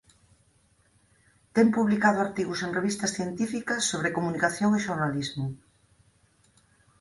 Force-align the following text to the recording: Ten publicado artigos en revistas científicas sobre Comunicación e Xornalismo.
Ten 1.55 1.67
publicado 1.77 2.17
artigos 2.21 2.59
en 2.65 2.71
revistas 2.77 3.13
científicas 3.17 3.81
sobre 3.91 4.13
Comunicación 4.17 4.69
e 4.73 4.83
Xornalismo. 4.87 5.47